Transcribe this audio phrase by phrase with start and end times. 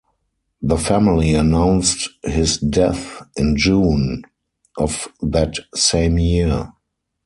[0.63, 4.23] The family announced his death in June
[4.75, 6.73] of that same year.